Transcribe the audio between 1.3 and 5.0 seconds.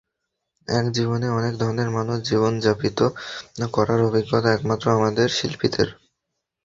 অনেক ধরনের মানুষের জীবন যাপিত করার অভিজ্ঞতা একমাত্র